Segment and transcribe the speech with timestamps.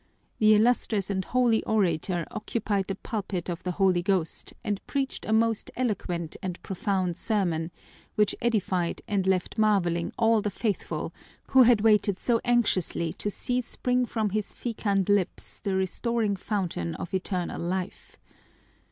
[0.39, 5.31] The illustrious and holy orator occupied the pulpit of the Holy Ghost and preached a
[5.31, 7.69] most eloquent and profound sermon,
[8.15, 11.13] which edified and left marveling all the faithful
[11.49, 16.95] who had waited so anxiously to see spring from his fecund lips the restoring fountain
[16.95, 18.17] of eternal life.